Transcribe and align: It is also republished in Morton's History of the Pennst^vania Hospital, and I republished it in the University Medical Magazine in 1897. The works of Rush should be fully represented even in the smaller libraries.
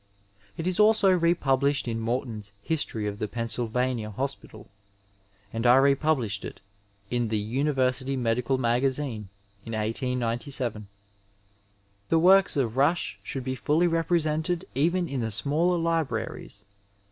It 0.57 0.65
is 0.65 0.79
also 0.79 1.11
republished 1.11 1.87
in 1.87 1.99
Morton's 1.99 2.53
History 2.63 3.05
of 3.05 3.19
the 3.19 3.27
Pennst^vania 3.27 4.11
Hospital, 4.11 4.67
and 5.53 5.67
I 5.67 5.75
republished 5.75 6.43
it 6.43 6.59
in 7.11 7.27
the 7.27 7.37
University 7.37 8.17
Medical 8.17 8.57
Magazine 8.57 9.29
in 9.63 9.73
1897. 9.73 10.87
The 12.09 12.17
works 12.17 12.57
of 12.57 12.77
Rush 12.77 13.19
should 13.21 13.43
be 13.43 13.53
fully 13.53 13.85
represented 13.85 14.65
even 14.73 15.07
in 15.07 15.21
the 15.21 15.29
smaller 15.29 15.77
libraries. 15.77 16.65